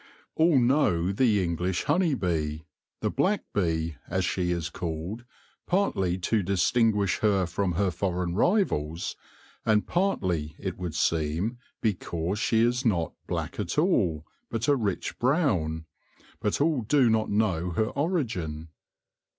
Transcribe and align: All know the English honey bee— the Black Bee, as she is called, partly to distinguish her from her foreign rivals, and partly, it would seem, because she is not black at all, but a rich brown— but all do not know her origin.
All 0.33 0.57
know 0.57 1.11
the 1.11 1.43
English 1.43 1.83
honey 1.83 2.15
bee— 2.15 2.65
the 3.01 3.11
Black 3.11 3.43
Bee, 3.53 3.97
as 4.07 4.25
she 4.25 4.49
is 4.49 4.71
called, 4.71 5.25
partly 5.67 6.17
to 6.17 6.41
distinguish 6.41 7.19
her 7.19 7.45
from 7.45 7.73
her 7.73 7.91
foreign 7.91 8.33
rivals, 8.33 9.15
and 9.63 9.85
partly, 9.85 10.55
it 10.57 10.75
would 10.79 10.95
seem, 10.95 11.59
because 11.81 12.39
she 12.39 12.61
is 12.61 12.83
not 12.83 13.13
black 13.27 13.59
at 13.59 13.77
all, 13.77 14.25
but 14.49 14.67
a 14.67 14.75
rich 14.75 15.19
brown— 15.19 15.85
but 16.41 16.59
all 16.59 16.81
do 16.81 17.07
not 17.07 17.29
know 17.29 17.69
her 17.69 17.91
origin. 17.91 18.69